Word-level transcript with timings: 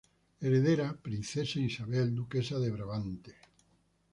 Heredera: 0.39 0.97
Princesa 1.03 1.59
Isabel, 1.59 2.15
duquesa 2.15 2.57
de 2.59 2.71
Brabante. 2.71 3.35